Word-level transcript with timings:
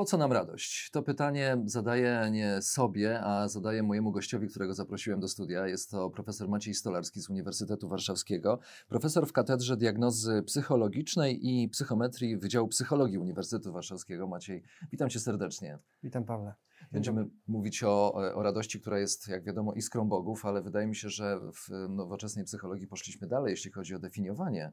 Po 0.00 0.04
co 0.04 0.18
nam 0.18 0.32
radość? 0.32 0.90
To 0.90 1.02
pytanie 1.02 1.56
zadaję 1.64 2.28
nie 2.32 2.62
sobie, 2.62 3.20
a 3.20 3.48
zadaję 3.48 3.82
mojemu 3.82 4.12
gościowi, 4.12 4.48
którego 4.48 4.74
zaprosiłem 4.74 5.20
do 5.20 5.28
studia. 5.28 5.66
Jest 5.66 5.90
to 5.90 6.10
profesor 6.10 6.48
Maciej 6.48 6.74
Stolarski 6.74 7.20
z 7.20 7.30
Uniwersytetu 7.30 7.88
Warszawskiego, 7.88 8.58
profesor 8.88 9.26
w 9.26 9.32
Katedrze 9.32 9.76
Diagnozy 9.76 10.42
Psychologicznej 10.46 11.48
i 11.48 11.68
Psychometrii 11.68 12.36
Wydziału 12.36 12.68
Psychologii 12.68 13.18
Uniwersytetu 13.18 13.72
Warszawskiego. 13.72 14.26
Maciej, 14.26 14.62
witam 14.92 15.08
cię 15.08 15.20
serdecznie. 15.20 15.78
Witam 16.02 16.24
Pawle. 16.24 16.54
Będziemy 16.92 17.26
mówić 17.48 17.84
o, 17.84 18.14
o 18.14 18.42
radości, 18.42 18.80
która 18.80 18.98
jest, 18.98 19.28
jak 19.28 19.44
wiadomo, 19.44 19.72
iskrą 19.72 20.08
bogów, 20.08 20.46
ale 20.46 20.62
wydaje 20.62 20.86
mi 20.86 20.96
się, 20.96 21.08
że 21.08 21.40
w 21.40 21.88
nowoczesnej 21.88 22.44
psychologii 22.44 22.86
poszliśmy 22.86 23.28
dalej, 23.28 23.50
jeśli 23.50 23.70
chodzi 23.70 23.94
o 23.94 23.98
definiowanie 23.98 24.72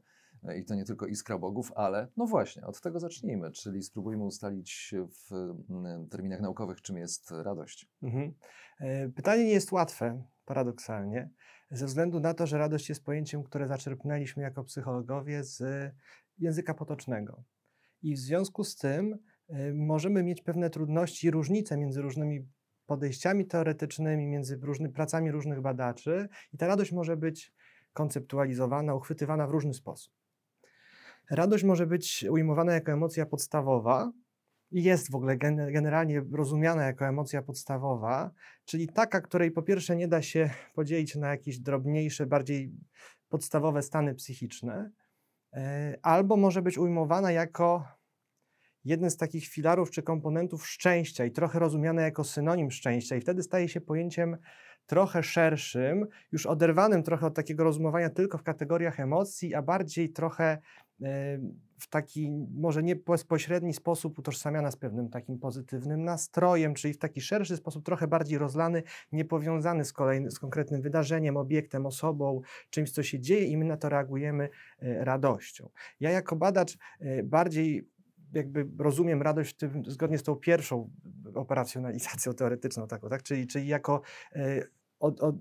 i 0.58 0.64
to 0.64 0.74
nie 0.74 0.84
tylko 0.84 1.06
iskra 1.06 1.38
bogów, 1.38 1.72
ale 1.76 2.08
no 2.16 2.26
właśnie, 2.26 2.66
od 2.66 2.80
tego 2.80 3.00
zacznijmy, 3.00 3.50
czyli 3.50 3.82
spróbujmy 3.82 4.24
ustalić 4.24 4.94
w 5.28 5.54
terminach 6.10 6.40
naukowych, 6.40 6.82
czym 6.82 6.96
jest 6.96 7.30
radość. 7.30 7.88
Mhm. 8.02 8.34
E, 8.80 9.08
pytanie 9.08 9.44
nie 9.44 9.52
jest 9.52 9.72
łatwe, 9.72 10.22
paradoksalnie, 10.44 11.30
ze 11.70 11.86
względu 11.86 12.20
na 12.20 12.34
to, 12.34 12.46
że 12.46 12.58
radość 12.58 12.88
jest 12.88 13.04
pojęciem, 13.04 13.42
które 13.42 13.68
zaczerpnęliśmy 13.68 14.42
jako 14.42 14.64
psychologowie 14.64 15.44
z 15.44 15.62
języka 16.38 16.74
potocznego. 16.74 17.44
I 18.02 18.14
w 18.14 18.18
związku 18.18 18.64
z 18.64 18.76
tym 18.76 19.18
e, 19.48 19.72
możemy 19.74 20.22
mieć 20.22 20.42
pewne 20.42 20.70
trudności 20.70 21.26
i 21.26 21.30
różnice 21.30 21.76
między 21.76 22.02
różnymi 22.02 22.48
podejściami 22.86 23.46
teoretycznymi, 23.46 24.26
między 24.26 24.56
różnymi 24.62 24.94
pracami 24.94 25.30
różnych 25.30 25.60
badaczy, 25.60 26.28
i 26.52 26.58
ta 26.58 26.66
radość 26.66 26.92
może 26.92 27.16
być 27.16 27.54
konceptualizowana, 27.92 28.94
uchwytywana 28.94 29.46
w 29.46 29.50
różny 29.50 29.74
sposób. 29.74 30.17
Radość 31.30 31.64
może 31.64 31.86
być 31.86 32.24
ujmowana 32.30 32.72
jako 32.72 32.92
emocja 32.92 33.26
podstawowa 33.26 34.12
i 34.70 34.82
jest 34.82 35.10
w 35.10 35.14
ogóle 35.14 35.36
generalnie 35.72 36.22
rozumiana 36.32 36.86
jako 36.86 37.06
emocja 37.06 37.42
podstawowa, 37.42 38.30
czyli 38.64 38.88
taka, 38.88 39.20
której 39.20 39.50
po 39.50 39.62
pierwsze 39.62 39.96
nie 39.96 40.08
da 40.08 40.22
się 40.22 40.50
podzielić 40.74 41.14
na 41.14 41.28
jakieś 41.28 41.58
drobniejsze, 41.58 42.26
bardziej 42.26 42.72
podstawowe 43.28 43.82
stany 43.82 44.14
psychiczne, 44.14 44.90
e, 45.52 45.98
albo 46.02 46.36
może 46.36 46.62
być 46.62 46.78
ujmowana 46.78 47.32
jako 47.32 47.84
jeden 48.84 49.10
z 49.10 49.16
takich 49.16 49.46
filarów 49.46 49.90
czy 49.90 50.02
komponentów 50.02 50.68
szczęścia 50.68 51.24
i 51.24 51.30
trochę 51.30 51.58
rozumiana 51.58 52.02
jako 52.02 52.24
synonim 52.24 52.70
szczęścia, 52.70 53.16
i 53.16 53.20
wtedy 53.20 53.42
staje 53.42 53.68
się 53.68 53.80
pojęciem 53.80 54.36
trochę 54.86 55.22
szerszym, 55.22 56.06
już 56.32 56.46
oderwanym 56.46 57.02
trochę 57.02 57.26
od 57.26 57.34
takiego 57.34 57.64
rozumowania 57.64 58.10
tylko 58.10 58.38
w 58.38 58.42
kategoriach 58.42 59.00
emocji, 59.00 59.54
a 59.54 59.62
bardziej 59.62 60.12
trochę 60.12 60.58
w 61.78 61.88
taki 61.90 62.30
może 62.54 62.82
nie 62.82 62.96
bezpośredni 62.96 63.74
sposób 63.74 64.18
utożsamiana 64.18 64.70
z 64.70 64.76
pewnym 64.76 65.08
takim 65.08 65.38
pozytywnym 65.38 66.04
nastrojem, 66.04 66.74
czyli 66.74 66.94
w 66.94 66.98
taki 66.98 67.20
szerszy 67.20 67.56
sposób, 67.56 67.84
trochę 67.84 68.08
bardziej 68.08 68.38
rozlany, 68.38 68.82
niepowiązany 69.12 69.84
z, 69.84 69.92
kolejny, 69.92 70.30
z 70.30 70.38
konkretnym 70.38 70.82
wydarzeniem, 70.82 71.36
obiektem, 71.36 71.86
osobą, 71.86 72.40
czymś, 72.70 72.90
co 72.90 73.02
się 73.02 73.20
dzieje 73.20 73.44
i 73.44 73.56
my 73.56 73.64
na 73.64 73.76
to 73.76 73.88
reagujemy 73.88 74.48
e, 74.78 75.04
radością. 75.04 75.68
Ja 76.00 76.10
jako 76.10 76.36
badacz 76.36 76.78
e, 77.00 77.22
bardziej 77.22 77.88
jakby 78.32 78.68
rozumiem 78.78 79.22
radość 79.22 79.56
tym, 79.56 79.82
zgodnie 79.86 80.18
z 80.18 80.22
tą 80.22 80.36
pierwszą 80.36 80.90
operacjonalizacją 81.34 82.34
teoretyczną, 82.34 82.86
taką, 82.86 83.08
tak? 83.08 83.22
czyli, 83.22 83.46
czyli 83.46 83.66
jako 83.66 84.00
e, 84.32 84.62
od, 85.00 85.20
od, 85.20 85.36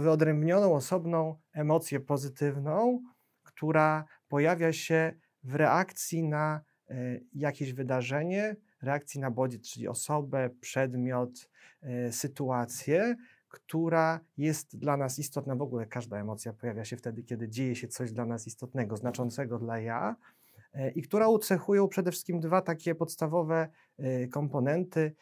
wyodrębnioną, 0.00 0.74
osobną 0.74 1.36
emocję 1.52 2.00
pozytywną, 2.00 3.02
która 3.42 4.04
pojawia 4.32 4.72
się 4.72 5.12
w 5.44 5.54
reakcji 5.54 6.22
na 6.22 6.60
e, 6.90 6.94
jakieś 7.32 7.72
wydarzenie, 7.72 8.56
reakcji 8.82 9.20
na 9.20 9.30
bodźc, 9.30 9.72
czyli 9.72 9.88
osobę, 9.88 10.50
przedmiot, 10.60 11.48
e, 11.82 12.12
sytuację, 12.12 13.16
która 13.48 14.20
jest 14.36 14.78
dla 14.78 14.96
nas 14.96 15.18
istotna. 15.18 15.56
W 15.56 15.62
ogóle 15.62 15.86
każda 15.86 16.18
emocja 16.20 16.52
pojawia 16.52 16.84
się 16.84 16.96
wtedy, 16.96 17.22
kiedy 17.22 17.48
dzieje 17.48 17.76
się 17.76 17.88
coś 17.88 18.12
dla 18.12 18.24
nas 18.26 18.46
istotnego, 18.46 18.96
znaczącego 18.96 19.58
dla 19.58 19.78
ja 19.78 20.16
e, 20.74 20.90
i 20.90 21.02
która 21.02 21.28
ucechują 21.28 21.88
przede 21.88 22.10
wszystkim 22.10 22.40
dwa 22.40 22.62
takie 22.62 22.94
podstawowe 22.94 23.68
komponenty. 24.30 25.14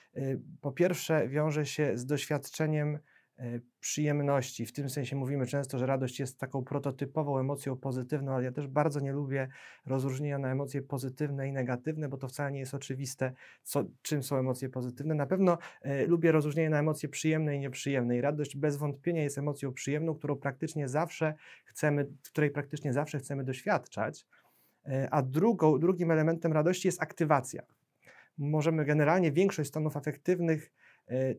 Po 0.60 0.72
pierwsze, 0.72 1.28
wiąże 1.28 1.66
się 1.66 1.98
z 1.98 2.06
doświadczeniem 2.06 2.98
przyjemności. 3.80 4.66
W 4.66 4.72
tym 4.72 4.90
sensie 4.90 5.16
mówimy 5.16 5.46
często, 5.46 5.78
że 5.78 5.86
radość 5.86 6.20
jest 6.20 6.38
taką 6.38 6.64
prototypową 6.64 7.38
emocją 7.38 7.76
pozytywną, 7.76 8.32
ale 8.32 8.44
ja 8.44 8.52
też 8.52 8.66
bardzo 8.66 9.00
nie 9.00 9.12
lubię 9.12 9.48
rozróżnienia 9.86 10.38
na 10.38 10.52
emocje 10.52 10.82
pozytywne 10.82 11.48
i 11.48 11.52
negatywne, 11.52 12.08
bo 12.08 12.16
to 12.16 12.28
wcale 12.28 12.52
nie 12.52 12.58
jest 12.58 12.74
oczywiste, 12.74 13.32
co, 13.62 13.84
czym 14.02 14.22
są 14.22 14.36
emocje 14.36 14.68
pozytywne. 14.68 15.14
Na 15.14 15.26
pewno 15.26 15.58
e, 15.82 16.06
lubię 16.06 16.32
rozróżnienie 16.32 16.70
na 16.70 16.78
emocje 16.78 17.08
przyjemne 17.08 17.56
i 17.56 17.58
nieprzyjemne. 17.58 18.16
I 18.16 18.20
radość 18.20 18.56
bez 18.56 18.76
wątpienia 18.76 19.22
jest 19.22 19.38
emocją 19.38 19.72
przyjemną, 19.72 20.14
którą 20.14 20.36
praktycznie 20.36 20.88
zawsze 20.88 21.34
chcemy, 21.64 22.06
której 22.32 22.50
praktycznie 22.50 22.92
zawsze 22.92 23.18
chcemy 23.18 23.44
doświadczać. 23.44 24.26
E, 24.86 25.08
a 25.10 25.22
drugą, 25.22 25.78
drugim 25.78 26.10
elementem 26.10 26.52
radości 26.52 26.88
jest 26.88 27.02
aktywacja. 27.02 27.62
Możemy 28.38 28.84
generalnie 28.84 29.32
większość 29.32 29.68
stanów 29.68 29.96
afektywnych 29.96 30.72
E, 30.72 30.79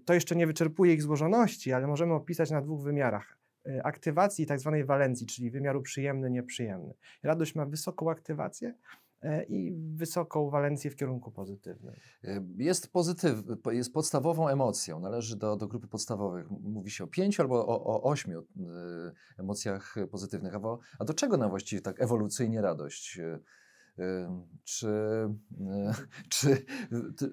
to 0.05 0.13
jeszcze 0.13 0.35
nie 0.35 0.47
wyczerpuje 0.47 0.93
ich 0.93 1.01
złożoności, 1.01 1.73
ale 1.73 1.87
możemy 1.87 2.13
opisać 2.13 2.51
na 2.51 2.61
dwóch 2.61 2.81
wymiarach. 2.81 3.41
E, 3.65 3.85
aktywacji 3.85 4.45
tak 4.45 4.59
zwanej 4.59 4.85
walencji, 4.85 5.27
czyli 5.27 5.51
wymiaru 5.51 5.81
przyjemny, 5.81 6.29
nieprzyjemny. 6.29 6.93
Radość 7.23 7.55
ma 7.55 7.65
wysoką 7.65 8.09
aktywację, 8.09 8.73
e, 9.21 9.43
i 9.43 9.71
wysoką 9.95 10.49
walencję 10.49 10.91
w 10.91 10.95
kierunku 10.95 11.31
pozytywnym. 11.31 11.93
Jest, 12.57 12.91
pozytyw, 12.91 13.43
jest 13.71 13.93
podstawową 13.93 14.47
emocją, 14.47 14.99
należy 14.99 15.37
do, 15.37 15.55
do 15.55 15.67
grupy 15.67 15.87
podstawowych. 15.87 16.49
Mówi 16.49 16.91
się 16.91 17.03
o 17.03 17.07
pięciu 17.07 17.41
albo 17.41 17.67
o, 17.67 17.83
o 17.83 18.03
ośmiu 18.03 18.43
emocjach 19.39 19.95
pozytywnych. 20.11 20.53
A 20.99 21.05
do 21.05 21.13
czego 21.13 21.37
nam 21.37 21.49
właściwie 21.49 21.81
tak 21.81 22.01
ewolucyjnie 22.01 22.61
radość? 22.61 23.19
Czy, 24.63 24.87
e, 24.87 25.93
czy 26.29 26.65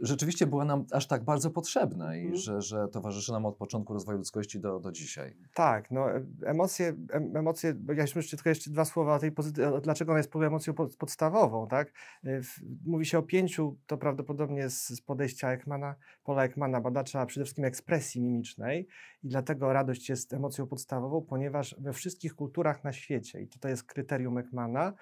rzeczywiście 0.02 0.46
była 0.46 0.64
nam 0.64 0.84
aż 0.92 1.06
tak 1.06 1.24
bardzo 1.24 1.50
potrzebna 1.50 2.16
i 2.16 2.20
mhm. 2.20 2.36
że, 2.36 2.62
że 2.62 2.88
towarzyszy 2.88 3.32
nam 3.32 3.46
od 3.46 3.56
początku 3.56 3.92
rozwoju 3.92 4.18
ludzkości 4.18 4.60
do, 4.60 4.80
do 4.80 4.92
dzisiaj. 4.92 5.36
Tak, 5.54 5.90
no 5.90 6.06
emocje, 6.46 6.96
emocje 7.34 7.74
ja 7.96 8.02
jeszcze 8.02 8.36
tylko 8.36 8.48
jeszcze 8.48 8.70
dwa 8.70 8.84
słowa 8.84 9.14
o 9.14 9.18
tej 9.18 9.32
pozyty- 9.32 9.80
dlaczego 9.80 10.12
ona 10.12 10.18
jest 10.18 10.36
emocją 10.36 10.74
podstawową, 10.74 11.68
tak? 11.68 11.92
E, 12.24 12.40
mówi 12.84 13.06
się 13.06 13.18
o 13.18 13.22
pięciu, 13.22 13.76
to 13.86 13.98
prawdopodobnie 13.98 14.70
z, 14.70 15.00
podejścia 15.00 15.50
Ekmana, 15.50 15.94
Pola 16.24 16.44
Ekmana, 16.44 16.80
badacza 16.80 17.26
przede 17.26 17.44
wszystkim 17.44 17.64
ekspresji 17.64 18.20
mimicznej 18.20 18.88
i 19.22 19.28
dlatego 19.28 19.72
radość 19.72 20.08
jest 20.08 20.32
emocją 20.32 20.66
podstawową, 20.66 21.22
ponieważ 21.22 21.76
we 21.78 21.92
wszystkich 21.92 22.34
kulturach 22.34 22.84
na 22.84 22.92
świecie, 22.92 23.40
i 23.40 23.48
to 23.48 23.68
jest 23.68 23.84
kryterium 23.84 24.38
Ekmana, 24.38 24.92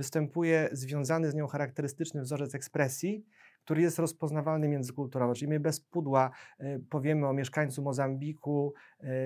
występuje 0.00 0.68
związany 0.72 1.30
z 1.30 1.34
nią 1.34 1.46
charakterystyczny 1.46 2.22
wzorzec 2.22 2.54
ekspresji, 2.54 3.26
który 3.64 3.82
jest 3.82 3.98
rozpoznawalny 3.98 4.68
międzykulturowo. 4.68 5.34
Czyli 5.34 5.48
my 5.48 5.60
bez 5.60 5.80
pudła 5.80 6.30
y, 6.60 6.84
powiemy 6.90 7.26
o 7.28 7.32
mieszkańcu 7.32 7.82
Mozambiku, 7.82 8.74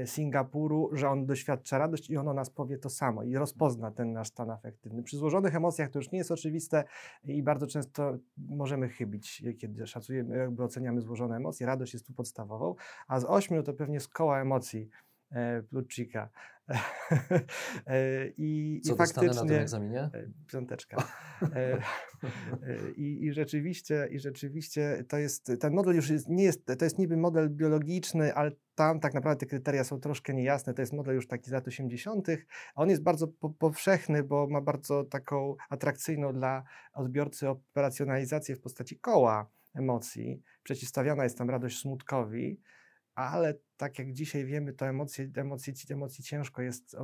y, 0.02 0.06
Singapuru, 0.06 0.90
że 0.92 1.08
on 1.08 1.26
doświadcza 1.26 1.78
radość 1.78 2.10
i 2.10 2.16
on 2.16 2.28
o 2.28 2.34
nas 2.34 2.50
powie 2.50 2.78
to 2.78 2.90
samo 2.90 3.22
i 3.22 3.36
rozpozna 3.36 3.90
ten 3.90 4.12
nasz 4.12 4.28
stan 4.28 4.50
afektywny. 4.50 5.02
Przy 5.02 5.16
złożonych 5.16 5.54
emocjach 5.54 5.90
to 5.90 5.98
już 5.98 6.10
nie 6.10 6.18
jest 6.18 6.30
oczywiste 6.30 6.84
i 7.24 7.42
bardzo 7.42 7.66
często 7.66 8.18
możemy 8.36 8.88
chybić, 8.88 9.44
kiedy 9.58 9.86
szacujemy, 9.86 10.36
jakby 10.36 10.64
oceniamy 10.64 11.00
złożone 11.00 11.36
emocje. 11.36 11.66
Radość 11.66 11.92
jest 11.92 12.06
tu 12.06 12.12
podstawową, 12.12 12.74
a 13.08 13.20
z 13.20 13.24
ośmiu 13.24 13.62
to 13.62 13.72
pewnie 13.74 14.00
z 14.00 14.08
koła 14.08 14.40
emocji 14.40 14.88
e, 15.34 15.62
Plucika. 15.62 16.28
E, 17.86 18.26
I, 18.36 18.80
Co 18.84 18.94
i 18.94 18.96
faktycznie, 18.96 19.42
na 19.42 19.44
tym 19.44 19.60
egzaminie? 19.60 20.00
E, 20.00 20.10
piąteczka. 20.52 21.08
I, 22.96 23.24
I, 23.24 23.32
rzeczywiście, 23.32 24.08
I 24.10 24.18
rzeczywiście 24.18 25.04
to 25.08 25.18
jest, 25.18 25.52
ten 25.60 25.74
model 25.74 25.94
już 25.94 26.10
jest, 26.10 26.28
nie 26.28 26.44
jest, 26.44 26.66
to 26.78 26.84
jest 26.84 26.98
niby 26.98 27.16
model 27.16 27.50
biologiczny, 27.50 28.34
ale 28.34 28.50
tam 28.74 29.00
tak 29.00 29.14
naprawdę 29.14 29.40
te 29.40 29.46
kryteria 29.46 29.84
są 29.84 30.00
troszkę 30.00 30.34
niejasne. 30.34 30.74
To 30.74 30.82
jest 30.82 30.92
model 30.92 31.14
już 31.14 31.26
taki 31.26 31.50
z 31.50 31.52
lat 31.52 31.68
80. 31.68 32.26
On 32.74 32.90
jest 32.90 33.02
bardzo 33.02 33.28
po, 33.28 33.50
powszechny, 33.50 34.22
bo 34.22 34.46
ma 34.46 34.60
bardzo 34.60 35.04
taką 35.04 35.56
atrakcyjną 35.70 36.32
dla 36.32 36.64
odbiorcy 36.92 37.48
operacjonalizację 37.48 38.56
w 38.56 38.60
postaci 38.60 38.98
koła 38.98 39.50
emocji. 39.74 40.42
Przeciwstawiana 40.62 41.24
jest 41.24 41.38
tam 41.38 41.50
radość 41.50 41.80
smutkowi, 41.80 42.60
ale 43.14 43.54
tak 43.76 43.98
jak 43.98 44.12
dzisiaj 44.12 44.44
wiemy, 44.44 44.72
to 44.72 44.86
emocje, 44.86 45.30
emocje, 45.36 45.74
emocje 45.90 46.24
ciężko, 46.24 46.62
jest, 46.62 46.96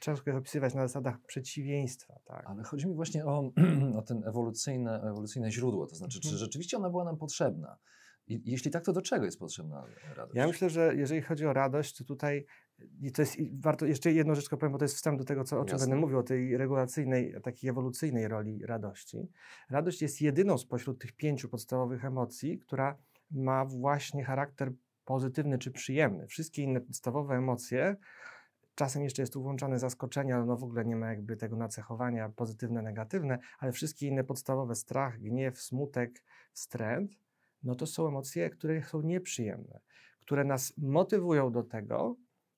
ciężko 0.00 0.30
jest 0.30 0.38
opisywać 0.38 0.74
na 0.74 0.88
zasadach 0.88 1.20
przeciwieństwa. 1.26 2.14
Tak? 2.24 2.44
Ale 2.46 2.62
chodzi 2.62 2.86
mi 2.86 2.94
właśnie 2.94 3.24
o, 3.24 3.50
o 3.98 4.02
ten 4.02 4.24
ewolucyjne, 4.26 5.02
ewolucyjne 5.02 5.50
źródło, 5.50 5.86
to 5.86 5.96
znaczy, 5.96 6.20
czy 6.20 6.28
mhm. 6.28 6.38
rzeczywiście 6.38 6.76
ona 6.76 6.90
była 6.90 7.04
nam 7.04 7.16
potrzebna? 7.16 7.78
I 8.26 8.42
jeśli 8.44 8.70
tak, 8.70 8.84
to 8.84 8.92
do 8.92 9.02
czego 9.02 9.24
jest 9.24 9.38
potrzebna 9.38 9.86
radość? 10.16 10.36
Ja 10.36 10.46
myślę, 10.46 10.70
że 10.70 10.94
jeżeli 10.96 11.22
chodzi 11.22 11.46
o 11.46 11.52
radość, 11.52 11.96
to 11.96 12.04
tutaj 12.04 12.46
i 13.00 13.12
to 13.12 13.22
jest 13.22 13.36
warto, 13.60 13.86
jeszcze 13.86 14.12
jedną 14.12 14.34
rzecz 14.34 14.48
powiem, 14.48 14.72
bo 14.72 14.78
to 14.78 14.84
jest 14.84 14.94
wstęp 14.94 15.18
do 15.18 15.24
tego, 15.24 15.44
co, 15.44 15.60
o 15.60 15.64
czym 15.64 15.74
Jasne. 15.74 15.86
będę 15.86 16.00
mówił, 16.00 16.18
o 16.18 16.22
tej 16.22 16.56
regulacyjnej, 16.56 17.34
takiej 17.42 17.70
ewolucyjnej 17.70 18.28
roli 18.28 18.66
radości. 18.66 19.28
Radość 19.70 20.02
jest 20.02 20.20
jedyną 20.20 20.58
spośród 20.58 21.00
tych 21.00 21.12
pięciu 21.12 21.48
podstawowych 21.48 22.04
emocji, 22.04 22.58
która 22.58 22.98
ma 23.30 23.64
właśnie 23.64 24.24
charakter 24.24 24.72
pozytywny 25.04 25.58
czy 25.58 25.70
przyjemny. 25.70 26.26
Wszystkie 26.26 26.62
inne 26.62 26.80
podstawowe 26.80 27.34
emocje, 27.34 27.96
czasem 28.74 29.02
jeszcze 29.02 29.22
jest 29.22 29.32
tu 29.32 29.42
włączone 29.42 29.78
zaskoczenie, 29.78 30.34
ale 30.34 30.44
no 30.44 30.56
w 30.56 30.64
ogóle 30.64 30.84
nie 30.84 30.96
ma 30.96 31.08
jakby 31.08 31.36
tego 31.36 31.56
nacechowania 31.56 32.28
pozytywne, 32.28 32.82
negatywne, 32.82 33.38
ale 33.58 33.72
wszystkie 33.72 34.06
inne 34.06 34.24
podstawowe, 34.24 34.74
strach, 34.74 35.20
gniew, 35.20 35.60
smutek, 35.60 36.22
wstręt, 36.52 37.12
no 37.62 37.74
to 37.74 37.86
są 37.86 38.08
emocje, 38.08 38.50
które 38.50 38.82
są 38.82 39.02
nieprzyjemne, 39.02 39.80
które 40.20 40.44
nas 40.44 40.74
motywują 40.78 41.52
do 41.52 41.62
tego, 41.62 42.16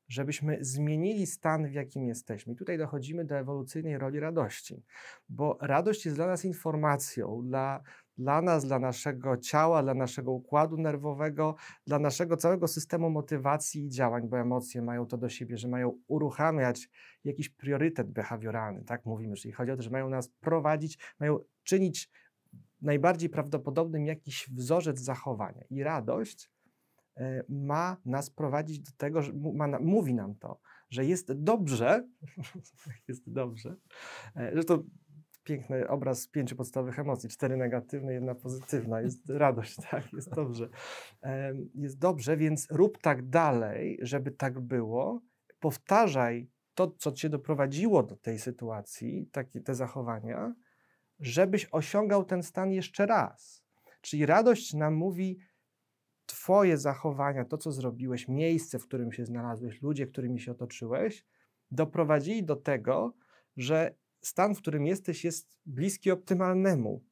żebyśmy 0.08 0.58
zmienili 0.60 1.26
stan, 1.26 1.66
w 1.66 1.72
jakim 1.72 2.04
jesteśmy. 2.04 2.52
I 2.52 2.56
tutaj 2.56 2.78
dochodzimy 2.78 3.24
do 3.24 3.38
ewolucyjnej 3.38 3.98
roli 3.98 4.20
radości, 4.20 4.82
bo 5.28 5.58
radość 5.60 6.04
jest 6.04 6.18
dla 6.18 6.26
nas 6.26 6.44
informacją, 6.44 7.42
dla, 7.44 7.82
dla 8.18 8.42
nas, 8.42 8.64
dla 8.64 8.78
naszego 8.78 9.36
ciała, 9.36 9.82
dla 9.82 9.94
naszego 9.94 10.32
układu 10.32 10.76
nerwowego, 10.76 11.54
dla 11.86 11.98
naszego 11.98 12.36
całego 12.36 12.68
systemu 12.68 13.10
motywacji 13.10 13.86
i 13.86 13.88
działań, 13.88 14.28
bo 14.28 14.38
emocje 14.38 14.82
mają 14.82 15.06
to 15.06 15.18
do 15.18 15.28
siebie, 15.28 15.56
że 15.56 15.68
mają 15.68 15.98
uruchamiać 16.08 16.88
jakiś 17.24 17.48
priorytet 17.48 18.10
behawioralny, 18.10 18.84
tak 18.84 19.06
mówimy, 19.06 19.36
czyli 19.36 19.52
chodzi 19.52 19.72
o 19.72 19.76
to, 19.76 19.82
że 19.82 19.90
mają 19.90 20.08
nas 20.08 20.28
prowadzić, 20.28 20.98
mają 21.20 21.38
czynić 21.62 22.10
najbardziej 22.82 23.28
prawdopodobnym 23.28 24.06
jakiś 24.06 24.50
wzorzec 24.50 24.98
zachowania. 24.98 25.64
I 25.70 25.82
radość 25.82 26.50
e, 27.16 27.44
ma 27.48 27.96
nas 28.04 28.30
prowadzić 28.30 28.80
do 28.80 28.90
tego, 28.96 29.22
że 29.22 29.32
ma, 29.32 29.78
mówi 29.80 30.14
nam 30.14 30.34
to, 30.34 30.60
że 30.90 31.04
jest 31.04 31.32
dobrze, 31.32 32.08
jest 33.08 33.32
dobrze, 33.32 33.76
e, 34.36 34.52
że 34.54 34.64
to 34.64 34.82
piękny 35.46 35.88
obraz 35.88 36.28
pięciu 36.28 36.56
podstawowych 36.56 36.98
emocji, 36.98 37.28
cztery 37.28 37.56
negatywne, 37.56 38.12
jedna 38.12 38.34
pozytywna, 38.34 39.00
jest 39.00 39.30
radość, 39.44 39.76
tak, 39.90 40.12
jest 40.12 40.34
dobrze. 40.34 40.68
Jest 41.74 41.98
dobrze, 41.98 42.36
więc 42.36 42.66
rób 42.70 42.98
tak 42.98 43.28
dalej, 43.28 43.98
żeby 44.02 44.30
tak 44.30 44.60
było, 44.60 45.22
powtarzaj 45.60 46.50
to, 46.74 46.90
co 46.98 47.12
cię 47.12 47.28
doprowadziło 47.28 48.02
do 48.02 48.16
tej 48.16 48.38
sytuacji, 48.38 49.28
takie 49.32 49.60
te 49.60 49.74
zachowania, 49.74 50.54
żebyś 51.20 51.68
osiągał 51.72 52.24
ten 52.24 52.42
stan 52.42 52.72
jeszcze 52.72 53.06
raz. 53.06 53.64
Czyli 54.00 54.26
radość 54.26 54.74
nam 54.74 54.94
mówi, 54.94 55.38
Twoje 56.26 56.78
zachowania, 56.78 57.44
to 57.44 57.58
co 57.58 57.72
zrobiłeś, 57.72 58.28
miejsce, 58.28 58.78
w 58.78 58.86
którym 58.86 59.12
się 59.12 59.24
znalazłeś, 59.24 59.82
ludzie, 59.82 60.06
którymi 60.06 60.40
się 60.40 60.52
otoczyłeś, 60.52 61.26
doprowadzili 61.70 62.44
do 62.44 62.56
tego, 62.56 63.14
że 63.56 63.94
stan, 64.26 64.54
w 64.54 64.58
którym 64.58 64.86
jesteś, 64.86 65.24
jest 65.24 65.56
bliski 65.66 66.10
optymalnemu. 66.10 67.04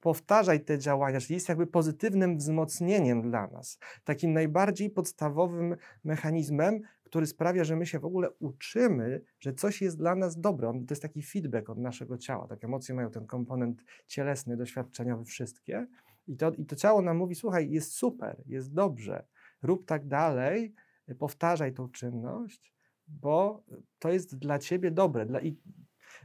Powtarzaj 0.00 0.64
te 0.64 0.78
działania, 0.78 1.20
czyli 1.20 1.34
jest 1.34 1.48
jakby 1.48 1.66
pozytywnym 1.66 2.38
wzmocnieniem 2.38 3.22
dla 3.22 3.46
nas, 3.46 3.78
takim 4.04 4.32
najbardziej 4.32 4.90
podstawowym 4.90 5.76
mechanizmem, 6.04 6.80
który 7.04 7.26
sprawia, 7.26 7.64
że 7.64 7.76
my 7.76 7.86
się 7.86 7.98
w 7.98 8.04
ogóle 8.04 8.30
uczymy, 8.30 9.22
że 9.40 9.52
coś 9.52 9.82
jest 9.82 9.98
dla 9.98 10.14
nas 10.14 10.40
dobre. 10.40 10.72
to 10.72 10.92
jest 10.92 11.02
taki 11.02 11.22
feedback 11.22 11.70
od 11.70 11.78
naszego 11.78 12.18
ciała. 12.18 12.48
Tak 12.48 12.64
emocje 12.64 12.94
mają 12.94 13.10
ten 13.10 13.26
komponent 13.26 13.84
cielesny, 14.06 14.56
doświadczeniowy, 14.56 15.24
wszystkie. 15.24 15.86
I 16.26 16.36
to, 16.36 16.52
I 16.52 16.66
to 16.66 16.76
ciało 16.76 17.02
nam 17.02 17.16
mówi: 17.16 17.34
słuchaj, 17.34 17.70
jest 17.70 17.92
super, 17.92 18.42
jest 18.46 18.72
dobrze, 18.72 19.26
rób 19.62 19.86
tak 19.86 20.06
dalej, 20.06 20.74
powtarzaj 21.18 21.72
tą 21.72 21.88
czynność, 21.88 22.73
bo 23.08 23.62
to 23.98 24.08
jest 24.08 24.38
dla 24.38 24.58
ciebie 24.58 24.90
dobre. 24.90 25.26
Dla, 25.26 25.40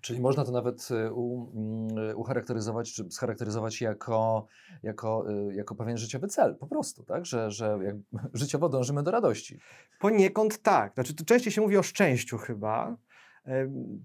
Czyli 0.02 0.20
można 0.20 0.46
to 0.46 0.52
nawet 0.52 0.88
y, 0.92 1.14
u, 1.14 1.52
mm, 1.56 2.18
ucharakteryzować, 2.18 2.94
czy 2.94 3.12
scharakteryzować 3.12 3.82
jako, 3.82 4.48
jako, 4.84 5.32
y, 5.50 5.56
jako 5.56 5.76
pewien 5.76 5.98
życiowy 5.98 6.28
cel, 6.28 6.56
po 6.56 6.68
prostu, 6.68 7.04
tak? 7.04 7.26
Że, 7.26 7.52
że 7.52 7.80
jak, 7.84 7.96
życiowo 8.34 8.70
dążymy 8.70 9.04
do 9.04 9.12
radości. 9.12 9.60
Poniekąd 10.00 10.62
tak. 10.62 10.94
Znaczy, 10.94 11.16
tu 11.16 11.26
częściej 11.26 11.54
się 11.54 11.62
mówi 11.62 11.78
o 11.78 11.84
szczęściu 11.84 12.38
chyba, 12.38 12.98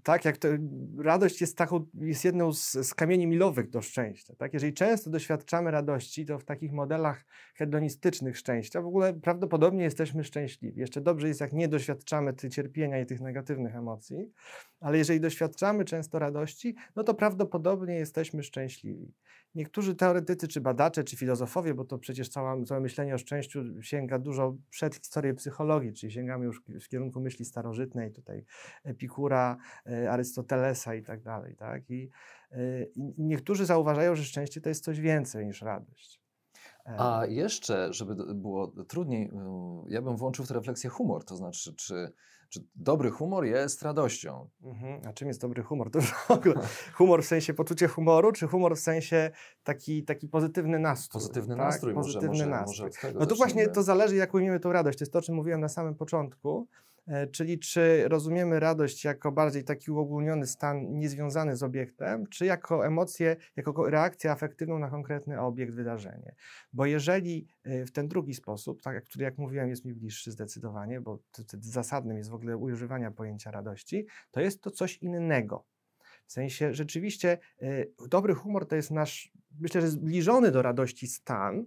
tak, 0.03 0.25
jak 0.25 0.37
to, 0.37 0.47
radość 0.97 1.41
jest, 1.41 1.57
taką, 1.57 1.85
jest 1.93 2.25
jedną 2.25 2.53
z, 2.53 2.71
z 2.71 2.93
kamieni 2.93 3.27
milowych 3.27 3.69
do 3.69 3.81
szczęścia. 3.81 4.35
Tak? 4.35 4.53
Jeżeli 4.53 4.73
często 4.73 5.09
doświadczamy 5.09 5.71
radości, 5.71 6.25
to 6.25 6.39
w 6.39 6.43
takich 6.43 6.71
modelach 6.71 7.25
hedonistycznych 7.55 8.37
szczęścia 8.37 8.81
w 8.81 8.85
ogóle 8.85 9.13
prawdopodobnie 9.13 9.83
jesteśmy 9.83 10.23
szczęśliwi. 10.23 10.79
Jeszcze 10.79 11.01
dobrze 11.01 11.27
jest, 11.27 11.41
jak 11.41 11.53
nie 11.53 11.67
doświadczamy 11.67 12.33
tych 12.33 12.53
cierpienia 12.53 12.99
i 12.99 13.05
tych 13.05 13.21
negatywnych 13.21 13.75
emocji, 13.75 14.31
ale 14.79 14.97
jeżeli 14.97 15.19
doświadczamy 15.19 15.85
często 15.85 16.19
radości, 16.19 16.75
no 16.95 17.03
to 17.03 17.13
prawdopodobnie 17.13 17.95
jesteśmy 17.95 18.43
szczęśliwi. 18.43 19.13
Niektórzy 19.55 19.95
teoretycy, 19.95 20.47
czy 20.47 20.61
badacze, 20.61 21.03
czy 21.03 21.17
filozofowie, 21.17 21.73
bo 21.73 21.85
to 21.85 21.97
przecież 21.97 22.29
cała, 22.29 22.63
całe 22.63 22.81
myślenie 22.81 23.15
o 23.15 23.17
szczęściu 23.17 23.81
sięga 23.81 24.19
dużo 24.19 24.57
przed 24.69 24.95
historię 24.95 25.33
psychologii, 25.33 25.93
czyli 25.93 26.11
sięgamy 26.11 26.45
już 26.45 26.61
w 26.81 26.87
kierunku 26.87 27.21
myśli 27.21 27.45
starożytnej, 27.45 28.11
tutaj 28.11 28.45
Epikura, 28.83 29.24
e, 29.87 30.11
Arystotelesa 30.11 30.95
i 30.95 31.03
tak 31.03 31.21
dalej. 31.23 31.55
Tak? 31.55 31.89
I, 31.89 32.09
e, 32.51 32.83
I 32.83 33.13
niektórzy 33.17 33.65
zauważają, 33.65 34.15
że 34.15 34.23
szczęście 34.23 34.61
to 34.61 34.69
jest 34.69 34.83
coś 34.83 34.99
więcej 34.99 35.45
niż 35.45 35.61
radość. 35.61 36.21
E, 36.85 36.95
A 36.99 37.25
jeszcze, 37.25 37.93
żeby 37.93 38.15
było 38.35 38.67
trudniej, 38.67 39.31
ja 39.87 40.01
bym 40.01 40.17
włączył 40.17 40.45
w 40.45 40.47
tę 40.47 40.53
refleksję 40.53 40.89
humor, 40.89 41.25
to 41.25 41.35
znaczy, 41.35 41.73
czy 41.75 42.13
czy 42.49 42.63
dobry 42.75 43.11
humor 43.11 43.45
jest 43.45 43.83
radością? 43.83 44.49
Mhm. 44.63 45.01
A 45.07 45.13
czym 45.13 45.27
jest 45.27 45.41
dobry 45.41 45.63
humor? 45.63 45.91
To 45.91 46.01
w 46.01 46.31
ogóle 46.31 46.55
humor 46.97 47.23
w 47.23 47.25
sensie 47.25 47.53
poczucie 47.53 47.87
humoru, 47.87 48.31
czy 48.31 48.47
humor 48.47 48.75
w 48.75 48.79
sensie 48.79 49.31
taki, 49.63 50.03
taki 50.03 50.27
pozytywny 50.27 50.79
nastrój? 50.79 51.21
Pozytywny 51.21 51.55
tak? 51.55 51.65
nastrój, 51.65 51.93
pozytywny 51.93 52.27
może, 52.27 52.47
nastrój. 52.47 52.89
Może, 53.03 53.19
no 53.19 53.25
to 53.25 53.35
właśnie 53.35 53.67
to 53.67 53.83
zależy, 53.83 54.15
jak 54.15 54.33
ujmiemy 54.33 54.59
tą 54.59 54.71
radość. 54.71 54.97
To 54.97 55.03
jest 55.03 55.13
to, 55.13 55.19
o 55.19 55.21
czym 55.21 55.35
mówiłem 55.35 55.61
na 55.61 55.69
samym 55.69 55.95
początku. 55.95 56.67
E, 57.07 57.27
czyli 57.27 57.59
czy 57.59 58.07
rozumiemy 58.07 58.59
radość 58.59 59.03
jako 59.03 59.31
bardziej 59.31 59.63
taki 59.63 59.91
uogólniony 59.91 60.47
stan 60.47 60.99
niezwiązany 60.99 61.55
z 61.55 61.63
obiektem, 61.63 62.27
czy 62.27 62.45
jako 62.45 62.87
emocję, 62.87 63.35
jako 63.55 63.89
reakcję 63.89 64.31
afektywną 64.31 64.79
na 64.79 64.89
konkretny 64.89 65.41
obiekt, 65.41 65.73
wydarzenie. 65.73 66.35
Bo 66.73 66.85
jeżeli 66.85 67.47
e, 67.63 67.85
w 67.85 67.91
ten 67.91 68.07
drugi 68.07 68.33
sposób, 68.33 68.81
tak, 68.81 69.03
który 69.03 69.25
jak 69.25 69.37
mówiłem 69.37 69.69
jest 69.69 69.85
mi 69.85 69.93
bliższy 69.93 70.31
zdecydowanie, 70.31 71.01
bo 71.01 71.19
zasadnym 71.59 72.17
jest 72.17 72.29
w 72.29 72.33
ogóle 72.33 72.57
używania 72.57 73.11
pojęcia 73.11 73.51
radości, 73.51 74.07
to 74.31 74.41
jest 74.41 74.61
to 74.61 74.71
coś 74.71 74.97
innego. 74.97 75.65
W 76.27 76.31
sensie 76.31 76.73
rzeczywiście 76.73 77.37
y, 77.61 77.93
dobry 78.09 78.33
humor 78.33 78.67
to 78.67 78.75
jest 78.75 78.91
nasz, 78.91 79.31
myślę, 79.59 79.81
że 79.81 79.87
zbliżony 79.87 80.51
do 80.51 80.61
radości 80.61 81.07
stan, 81.07 81.65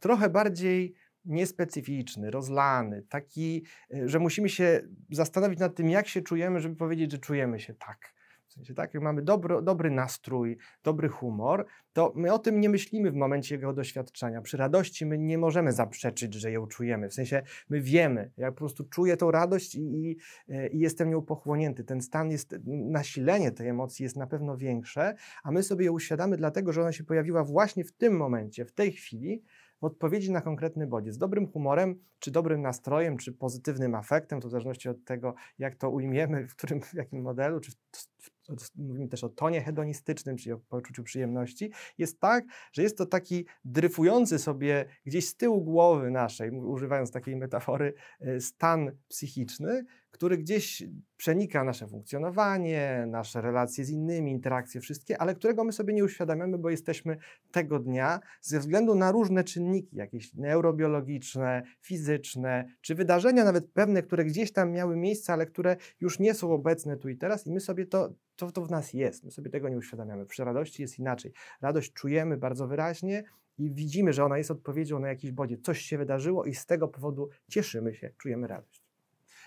trochę 0.00 0.30
bardziej 0.30 0.94
niespecyficzny, 1.24 2.30
rozlany, 2.30 3.02
taki, 3.08 3.64
y, 3.94 4.08
że 4.08 4.18
musimy 4.18 4.48
się 4.48 4.80
zastanowić 5.10 5.58
nad 5.58 5.74
tym, 5.74 5.90
jak 5.90 6.08
się 6.08 6.22
czujemy, 6.22 6.60
żeby 6.60 6.76
powiedzieć, 6.76 7.12
że 7.12 7.18
czujemy 7.18 7.60
się 7.60 7.74
tak. 7.74 8.14
W 8.54 8.56
sensie 8.56 8.74
tak, 8.74 8.94
jak 8.94 9.02
mamy 9.02 9.22
dobro, 9.22 9.62
dobry 9.62 9.90
nastrój, 9.90 10.58
dobry 10.82 11.08
humor, 11.08 11.66
to 11.92 12.12
my 12.16 12.32
o 12.32 12.38
tym 12.38 12.60
nie 12.60 12.68
myślimy 12.68 13.10
w 13.10 13.14
momencie 13.14 13.54
jego 13.54 13.72
doświadczenia. 13.72 14.40
Przy 14.40 14.56
radości 14.56 15.06
my 15.06 15.18
nie 15.18 15.38
możemy 15.38 15.72
zaprzeczyć, 15.72 16.34
że 16.34 16.52
ją 16.52 16.66
czujemy. 16.66 17.08
W 17.08 17.14
sensie 17.14 17.42
my 17.68 17.80
wiemy, 17.80 18.30
ja 18.36 18.52
po 18.52 18.58
prostu 18.58 18.84
czuję 18.84 19.16
tą 19.16 19.30
radość 19.30 19.74
i, 19.74 19.80
i, 19.80 20.16
y, 20.48 20.68
i 20.68 20.78
jestem 20.78 21.10
nią 21.10 21.22
pochłonięty. 21.22 21.84
Ten 21.84 22.00
stan 22.00 22.30
jest, 22.30 22.56
nasilenie 22.66 23.50
tej 23.50 23.68
emocji 23.68 24.02
jest 24.02 24.16
na 24.16 24.26
pewno 24.26 24.56
większe, 24.56 25.14
a 25.42 25.50
my 25.50 25.62
sobie 25.62 25.86
ją 25.86 25.92
uświadamy 25.92 26.36
dlatego, 26.36 26.72
że 26.72 26.80
ona 26.80 26.92
się 26.92 27.04
pojawiła 27.04 27.44
właśnie 27.44 27.84
w 27.84 27.92
tym 27.92 28.16
momencie, 28.16 28.64
w 28.64 28.72
tej 28.72 28.92
chwili, 28.92 29.42
w 29.80 29.84
odpowiedzi 29.84 30.32
na 30.32 30.40
konkretny 30.40 30.86
bodziec. 30.86 31.18
Dobrym 31.18 31.46
humorem, 31.46 32.00
czy 32.18 32.30
dobrym 32.30 32.62
nastrojem, 32.62 33.16
czy 33.16 33.32
pozytywnym 33.32 33.94
afektem, 33.94 34.40
to 34.40 34.48
w 34.48 34.50
zależności 34.50 34.88
od 34.88 35.04
tego, 35.04 35.34
jak 35.58 35.76
to 35.76 35.90
ujmiemy, 35.90 36.48
w 36.48 36.56
którym, 36.56 36.82
w 36.82 36.94
jakim 36.94 37.22
modelu, 37.22 37.60
czy 37.60 37.72
w, 37.72 37.74
w, 37.96 38.43
mówimy 38.76 39.08
też 39.08 39.24
o 39.24 39.28
tonie 39.28 39.60
hedonistycznym, 39.60 40.36
czyli 40.36 40.52
o 40.52 40.58
poczuciu 40.58 41.02
przyjemności, 41.02 41.72
jest 41.98 42.20
tak, 42.20 42.44
że 42.72 42.82
jest 42.82 42.98
to 42.98 43.06
taki 43.06 43.46
dryfujący 43.64 44.38
sobie 44.38 44.84
gdzieś 45.06 45.28
z 45.28 45.36
tyłu 45.36 45.64
głowy 45.64 46.10
naszej, 46.10 46.50
używając 46.50 47.10
takiej 47.10 47.36
metafory, 47.36 47.94
e, 48.20 48.40
stan 48.40 48.90
psychiczny, 49.08 49.84
który 50.14 50.38
gdzieś 50.38 50.82
przenika 51.16 51.64
nasze 51.64 51.88
funkcjonowanie, 51.88 53.04
nasze 53.08 53.40
relacje 53.40 53.84
z 53.84 53.90
innymi, 53.90 54.32
interakcje 54.32 54.80
wszystkie, 54.80 55.18
ale 55.18 55.34
którego 55.34 55.64
my 55.64 55.72
sobie 55.72 55.94
nie 55.94 56.04
uświadamiamy, 56.04 56.58
bo 56.58 56.70
jesteśmy 56.70 57.16
tego 57.50 57.78
dnia 57.78 58.20
ze 58.40 58.60
względu 58.60 58.94
na 58.94 59.12
różne 59.12 59.44
czynniki, 59.44 59.96
jakieś 59.96 60.34
neurobiologiczne, 60.34 61.62
fizyczne, 61.80 62.64
czy 62.80 62.94
wydarzenia 62.94 63.44
nawet 63.44 63.72
pewne, 63.72 64.02
które 64.02 64.24
gdzieś 64.24 64.52
tam 64.52 64.72
miały 64.72 64.96
miejsce, 64.96 65.32
ale 65.32 65.46
które 65.46 65.76
już 66.00 66.18
nie 66.18 66.34
są 66.34 66.52
obecne 66.52 66.96
tu 66.96 67.08
i 67.08 67.16
teraz 67.16 67.46
i 67.46 67.52
my 67.52 67.60
sobie 67.60 67.86
to, 67.86 68.14
to, 68.36 68.52
to 68.52 68.64
w 68.64 68.70
nas 68.70 68.92
jest, 68.92 69.24
my 69.24 69.30
sobie 69.30 69.50
tego 69.50 69.68
nie 69.68 69.76
uświadamiamy. 69.76 70.26
Przy 70.26 70.44
radości 70.44 70.82
jest 70.82 70.98
inaczej. 70.98 71.32
Radość 71.60 71.92
czujemy 71.92 72.36
bardzo 72.36 72.66
wyraźnie, 72.66 73.24
i 73.58 73.70
widzimy, 73.70 74.12
że 74.12 74.24
ona 74.24 74.38
jest 74.38 74.50
odpowiedzią 74.50 74.98
na 74.98 75.08
jakiś 75.08 75.32
bodziec. 75.32 75.64
Coś 75.64 75.80
się 75.80 75.98
wydarzyło 75.98 76.44
i 76.44 76.54
z 76.54 76.66
tego 76.66 76.88
powodu 76.88 77.28
cieszymy 77.48 77.94
się, 77.94 78.10
czujemy 78.18 78.46
radość. 78.46 78.84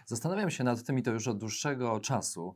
Zastanawiam 0.06 0.50
się 0.50 0.64
nad 0.64 0.84
tym 0.84 1.00
i 1.00 1.04
to 1.04 1.12
już 1.12 1.28
od 1.28 1.38
dłuższego 1.38 2.00
czasu 2.00 2.56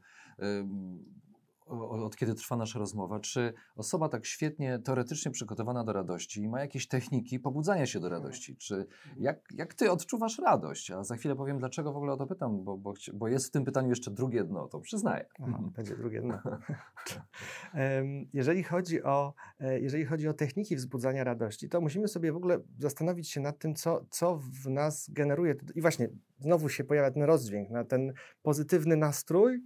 od 1.80 2.16
kiedy 2.16 2.36
trwa 2.36 2.56
nasza 2.56 2.80
rozmowa, 2.80 3.20
czy 3.20 3.54
osoba 3.76 4.10
tak 4.10 4.26
świetnie 4.26 4.80
teoretycznie 4.80 5.32
przygotowana 5.32 5.84
do 5.84 5.94
radości 5.94 6.48
ma 6.48 6.60
jakieś 6.60 6.88
techniki 6.88 7.40
pobudzania 7.40 7.86
się 7.86 8.00
do 8.00 8.08
mhm. 8.08 8.24
radości? 8.24 8.58
Czy 8.58 8.86
jak, 9.18 9.48
jak 9.54 9.74
ty 9.74 9.92
odczuwasz 9.92 10.40
radość? 10.40 10.92
A 10.92 11.04
za 11.04 11.16
chwilę 11.16 11.36
powiem, 11.36 11.60
dlaczego 11.60 11.94
w 11.94 11.98
ogóle 11.98 12.14
o 12.14 12.18
to 12.18 12.28
pytam, 12.28 12.64
bo, 12.64 12.78
bo, 12.78 12.94
bo 13.14 13.28
jest 13.28 13.48
w 13.48 13.52
tym 13.52 13.66
pytaniu 13.66 13.90
jeszcze 13.90 14.12
drugie 14.12 14.44
dno, 14.44 14.68
to 14.68 14.80
przyznaję. 14.80 15.26
Aha, 15.40 15.48
mhm. 15.48 15.70
będzie 15.70 15.96
drugie 15.96 16.22
dno. 16.22 16.40
jeżeli, 18.34 18.64
chodzi 18.64 19.04
o, 19.04 19.34
e, 19.60 19.80
jeżeli 19.80 20.06
chodzi 20.06 20.28
o 20.28 20.34
techniki 20.34 20.76
wzbudzania 20.76 21.24
radości, 21.24 21.70
to 21.70 21.82
musimy 21.82 22.08
sobie 22.08 22.32
w 22.32 22.36
ogóle 22.36 22.60
zastanowić 22.80 23.30
się 23.30 23.42
nad 23.42 23.60
tym, 23.60 23.76
co, 23.76 24.06
co 24.10 24.38
w 24.38 24.70
nas 24.70 25.10
generuje. 25.10 25.56
I 25.76 25.82
właśnie 25.82 26.10
znowu 26.40 26.70
się 26.70 26.84
pojawia 26.84 27.12
ten 27.12 27.24
rozdźwięk, 27.24 27.70
na 27.70 27.84
ten 27.84 28.14
pozytywny 28.42 28.96
nastrój, 28.96 29.62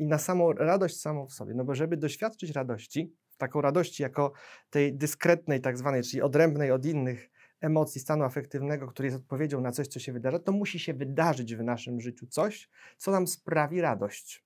i 0.00 0.06
na 0.06 0.18
samą 0.18 0.52
radość 0.52 1.00
samą 1.00 1.26
w 1.26 1.32
sobie. 1.32 1.54
No 1.54 1.64
bo 1.64 1.74
żeby 1.74 1.96
doświadczyć 1.96 2.50
radości, 2.50 3.14
taką 3.38 3.60
radości 3.60 4.02
jako 4.02 4.32
tej 4.70 4.94
dyskretnej 4.94 5.60
tak 5.60 5.78
zwanej, 5.78 6.02
czyli 6.02 6.22
odrębnej 6.22 6.70
od 6.70 6.86
innych 6.86 7.30
emocji, 7.60 8.00
stanu 8.00 8.24
afektywnego, 8.24 8.86
który 8.88 9.06
jest 9.06 9.18
odpowiedzią 9.18 9.60
na 9.60 9.72
coś, 9.72 9.88
co 9.88 10.00
się 10.00 10.12
wydarza, 10.12 10.38
to 10.38 10.52
musi 10.52 10.78
się 10.78 10.94
wydarzyć 10.94 11.56
w 11.56 11.62
naszym 11.62 12.00
życiu 12.00 12.26
coś, 12.26 12.68
co 12.96 13.10
nam 13.10 13.26
sprawi 13.26 13.80
radość. 13.80 14.44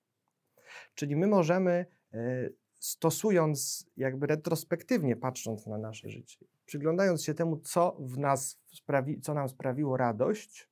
Czyli 0.95 1.15
my 1.15 1.27
możemy, 1.27 1.85
e, 2.13 2.49
stosując 2.79 3.87
jakby 3.97 4.27
retrospektywnie, 4.27 5.15
patrząc 5.15 5.67
na 5.67 5.77
nasze 5.77 6.09
życie, 6.09 6.37
przyglądając 6.65 7.23
się 7.23 7.33
temu, 7.33 7.57
co 7.57 7.97
w 7.99 8.17
nas 8.17 8.59
sprawi, 8.73 9.21
co 9.21 9.33
nam 9.33 9.49
sprawiło 9.49 9.97
radość, 9.97 10.69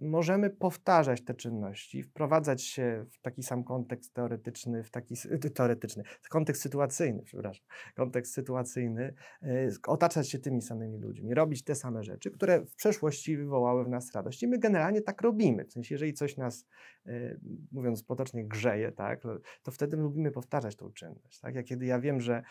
możemy 0.00 0.50
powtarzać 0.50 1.24
te 1.24 1.34
czynności, 1.34 2.02
wprowadzać 2.02 2.62
się 2.62 3.04
w 3.10 3.20
taki 3.20 3.42
sam 3.42 3.64
kontekst 3.64 4.14
teoretyczny, 4.14 4.82
w 4.82 4.90
taki 4.90 5.14
teoretyczny, 5.54 6.02
kontekst 6.30 6.62
sytuacyjny, 6.62 7.22
przepraszam, 7.22 7.66
kontekst 7.96 8.34
sytuacyjny, 8.34 9.14
e, 9.42 9.68
otaczać 9.86 10.30
się 10.30 10.38
tymi 10.38 10.62
samymi 10.62 10.98
ludźmi, 10.98 11.34
robić 11.34 11.64
te 11.64 11.74
same 11.74 12.04
rzeczy, 12.04 12.30
które 12.30 12.64
w 12.66 12.74
przeszłości 12.74 13.36
wywołały 13.36 13.84
w 13.84 13.88
nas 13.88 14.14
radość. 14.14 14.42
I 14.42 14.48
my 14.48 14.58
generalnie 14.58 15.02
tak 15.02 15.22
robimy. 15.22 15.64
W 15.64 15.72
sensie, 15.72 15.94
jeżeli 15.94 16.12
coś 16.12 16.36
nas, 16.36 16.66
e, 17.06 17.36
mówiąc 17.72 18.02
potocznie, 18.02 18.44
grzeje, 18.44 18.92
tak, 18.92 19.22
to 19.62 19.70
wtedy 19.70 19.96
lubimy 19.96 20.30
powtarzać 20.30 20.76
tą 20.76 20.92
czynność. 20.92 21.40
Tak? 21.40 21.54
Ja 21.54 21.62
kiedy 21.62 21.86
ja 21.86 22.00
wiem, 22.00 22.20
że 22.20 22.42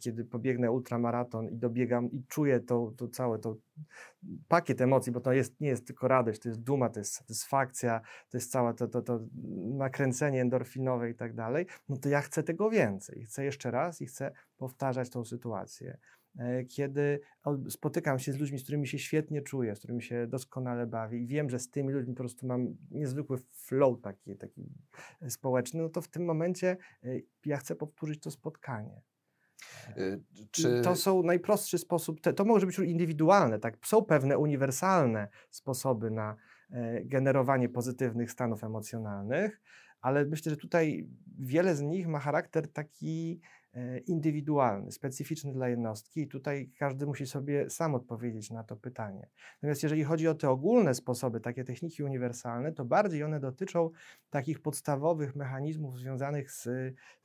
kiedy 0.00 0.24
pobiegnę 0.24 0.70
ultramaraton 0.70 1.48
i 1.48 1.56
dobiegam 1.56 2.10
i 2.10 2.24
czuję 2.28 2.60
to, 2.60 2.92
to 2.96 3.08
całe 3.08 3.38
to 3.38 3.56
pakiet 4.48 4.80
emocji, 4.80 5.12
bo 5.12 5.20
to 5.20 5.32
jest, 5.32 5.60
nie 5.60 5.68
jest 5.68 5.86
tylko 5.86 6.08
radość, 6.08 6.40
to 6.40 6.48
jest 6.48 6.60
duma, 6.60 6.88
to 6.88 7.00
jest 7.00 7.12
satysfakcja, 7.12 8.00
to 8.28 8.36
jest 8.36 8.52
całe 8.52 8.74
to, 8.74 8.88
to, 8.88 9.02
to 9.02 9.20
nakręcenie 9.74 10.40
endorfinowe 10.40 11.10
i 11.10 11.14
tak 11.14 11.34
dalej, 11.34 11.66
no 11.88 11.96
to 11.96 12.08
ja 12.08 12.20
chcę 12.20 12.42
tego 12.42 12.70
więcej. 12.70 13.24
Chcę 13.24 13.44
jeszcze 13.44 13.70
raz 13.70 14.00
i 14.00 14.06
chcę 14.06 14.32
powtarzać 14.56 15.10
tą 15.10 15.24
sytuację. 15.24 15.98
E, 16.38 16.64
kiedy 16.64 17.20
spotykam 17.68 18.18
się 18.18 18.32
z 18.32 18.38
ludźmi, 18.38 18.58
z 18.58 18.62
którymi 18.62 18.86
się 18.86 18.98
świetnie 18.98 19.42
czuję, 19.42 19.76
z 19.76 19.78
którymi 19.78 20.02
się 20.02 20.26
doskonale 20.26 20.86
bawię 20.86 21.18
i 21.18 21.26
wiem, 21.26 21.50
że 21.50 21.58
z 21.58 21.70
tymi 21.70 21.92
ludźmi 21.92 22.14
po 22.14 22.18
prostu 22.18 22.46
mam 22.46 22.76
niezwykły 22.90 23.38
flow 23.52 24.00
taki, 24.00 24.36
taki 24.36 24.72
społeczny, 25.28 25.82
no 25.82 25.88
to 25.88 26.00
w 26.00 26.08
tym 26.08 26.24
momencie 26.24 26.76
e, 27.04 27.08
ja 27.44 27.56
chcę 27.56 27.76
powtórzyć 27.76 28.22
to 28.22 28.30
spotkanie. 28.30 29.02
Y, 29.98 30.20
czy... 30.50 30.82
To 30.82 30.96
są 30.96 31.22
najprostszy 31.22 31.78
sposób, 31.78 32.20
to 32.36 32.44
może 32.44 32.66
być 32.66 32.78
indywidualne, 32.78 33.58
tak? 33.58 33.76
Są 33.86 34.02
pewne 34.02 34.38
uniwersalne 34.38 35.28
sposoby 35.50 36.10
na 36.10 36.36
e, 36.70 37.04
generowanie 37.04 37.68
pozytywnych 37.68 38.30
stanów 38.30 38.64
emocjonalnych, 38.64 39.60
ale 40.00 40.24
myślę, 40.24 40.50
że 40.50 40.56
tutaj 40.56 41.08
wiele 41.38 41.76
z 41.76 41.80
nich 41.80 42.08
ma 42.08 42.18
charakter 42.18 42.72
taki 42.72 43.40
E, 43.74 43.98
indywidualny, 43.98 44.92
specyficzny 44.92 45.52
dla 45.52 45.68
jednostki 45.68 46.20
i 46.20 46.28
tutaj 46.28 46.70
każdy 46.78 47.06
musi 47.06 47.26
sobie 47.26 47.70
sam 47.70 47.94
odpowiedzieć 47.94 48.50
na 48.50 48.64
to 48.64 48.76
pytanie. 48.76 49.28
Natomiast 49.54 49.82
jeżeli 49.82 50.04
chodzi 50.04 50.28
o 50.28 50.34
te 50.34 50.50
ogólne 50.50 50.94
sposoby, 50.94 51.40
takie 51.40 51.64
techniki 51.64 52.02
uniwersalne, 52.02 52.72
to 52.72 52.84
bardziej 52.84 53.22
one 53.22 53.40
dotyczą 53.40 53.90
takich 54.30 54.62
podstawowych 54.62 55.36
mechanizmów 55.36 55.98
związanych 55.98 56.50
z 56.52 56.68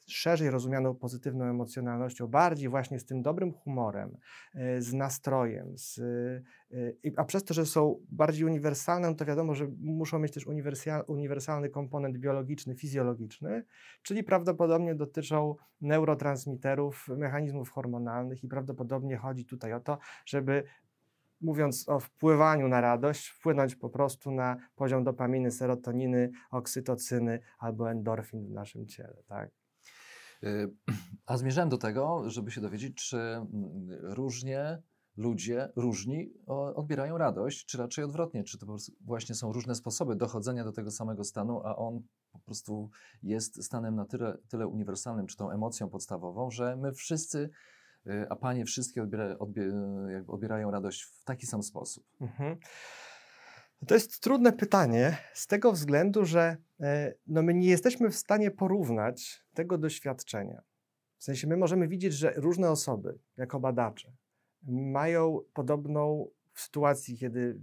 szerzej 0.07 0.49
rozumianą 0.49 0.95
pozytywną 0.95 1.45
emocjonalnością, 1.45 2.27
bardziej 2.27 2.69
właśnie 2.69 2.99
z 2.99 3.05
tym 3.05 3.21
dobrym 3.21 3.51
humorem, 3.51 4.17
e, 4.55 4.81
z 4.81 4.93
nastrojem, 4.93 5.77
z, 5.77 5.99
e, 5.99 7.11
a 7.17 7.23
przez 7.23 7.43
to, 7.43 7.53
że 7.53 7.65
są 7.65 7.99
bardziej 8.11 8.45
uniwersalne, 8.45 9.09
no 9.09 9.15
to 9.15 9.25
wiadomo, 9.25 9.55
że 9.55 9.67
muszą 9.79 10.19
mieć 10.19 10.33
też 10.33 10.45
uniwersalny 11.07 11.69
komponent 11.69 12.17
biologiczny, 12.17 12.75
fizjologiczny, 12.75 13.63
czyli 14.01 14.23
prawdopodobnie 14.23 14.95
dotyczą 14.95 15.55
neurotransmiterów, 15.81 17.07
mechanizmów 17.07 17.69
hormonalnych 17.69 18.43
i 18.43 18.47
prawdopodobnie 18.47 19.17
chodzi 19.17 19.45
tutaj 19.45 19.73
o 19.73 19.79
to, 19.79 19.97
żeby 20.25 20.63
mówiąc 21.41 21.89
o 21.89 21.99
wpływaniu 21.99 22.67
na 22.67 22.81
radość, 22.81 23.27
wpłynąć 23.27 23.75
po 23.75 23.89
prostu 23.89 24.31
na 24.31 24.57
poziom 24.75 25.03
dopaminy, 25.03 25.51
serotoniny, 25.51 26.31
oksytocyny 26.51 27.39
albo 27.59 27.91
endorfin 27.91 28.45
w 28.47 28.51
naszym 28.51 28.87
ciele. 28.87 29.23
Tak? 29.27 29.64
Y, 30.43 30.73
a 31.25 31.37
zmierzałem 31.37 31.69
do 31.69 31.77
tego, 31.77 32.29
żeby 32.29 32.51
się 32.51 32.61
dowiedzieć, 32.61 32.95
czy 32.95 33.17
mm, 33.17 33.87
różnie 34.01 34.81
ludzie, 35.17 35.69
różni 35.75 36.33
odbierają 36.75 37.17
radość, 37.17 37.65
czy 37.65 37.77
raczej 37.77 38.03
odwrotnie, 38.03 38.43
czy 38.43 38.57
to 38.57 38.65
właśnie 39.01 39.35
są 39.35 39.53
różne 39.53 39.75
sposoby 39.75 40.15
dochodzenia 40.15 40.63
do 40.63 40.71
tego 40.71 40.91
samego 40.91 41.23
stanu, 41.23 41.61
a 41.63 41.75
on 41.75 42.01
po 42.31 42.39
prostu 42.39 42.89
jest 43.23 43.63
stanem 43.63 43.95
na 43.95 44.05
tyle, 44.05 44.37
tyle 44.47 44.67
uniwersalnym, 44.67 45.27
czy 45.27 45.37
tą 45.37 45.51
emocją 45.51 45.89
podstawową, 45.89 46.51
że 46.51 46.75
my 46.75 46.93
wszyscy, 46.93 47.49
y, 48.07 48.29
a 48.29 48.35
panie 48.35 48.65
wszystkie 48.65 49.03
odbiera, 49.03 49.35
odbierają 50.27 50.71
radość 50.71 51.03
w 51.03 51.23
taki 51.23 51.45
sam 51.45 51.63
sposób. 51.63 52.03
Mhm. 52.21 52.57
To 53.87 53.93
jest 53.93 54.19
trudne 54.19 54.53
pytanie 54.53 55.17
z 55.33 55.47
tego 55.47 55.71
względu, 55.71 56.25
że 56.25 56.57
e, 56.79 57.13
no 57.27 57.43
my 57.43 57.53
nie 57.53 57.67
jesteśmy 57.67 58.09
w 58.09 58.15
stanie 58.15 58.51
porównać 58.51 59.45
tego 59.53 59.77
doświadczenia. 59.77 60.61
W 61.17 61.23
sensie 61.23 61.47
my 61.47 61.57
możemy 61.57 61.87
widzieć, 61.87 62.13
że 62.13 62.33
różne 62.35 62.71
osoby, 62.71 63.19
jako 63.37 63.59
badacze, 63.59 64.11
mają 64.67 65.39
podobną 65.53 66.29
w 66.53 66.61
sytuacji, 66.61 67.17
kiedy 67.17 67.59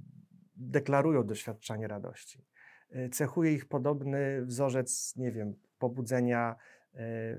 deklarują 0.56 1.26
doświadczenie 1.26 1.88
radości. 1.88 2.44
E, 2.90 3.08
cechuje 3.08 3.52
ich 3.52 3.66
podobny 3.66 4.42
wzorzec, 4.46 5.16
nie 5.16 5.32
wiem, 5.32 5.54
pobudzenia 5.78 6.56
e, 6.94 7.38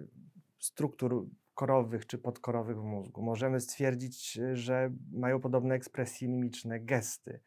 struktur 0.59 1.27
korowych 1.53 2.05
czy 2.05 2.17
podkorowych 2.17 2.77
w 2.77 2.83
mózgu. 2.83 3.21
Możemy 3.21 3.59
stwierdzić, 3.59 4.39
że 4.53 4.91
mają 5.11 5.39
podobne 5.39 5.75
ekspresje 5.75 6.27
mimiczne, 6.27 6.79
gesty. 6.79 7.39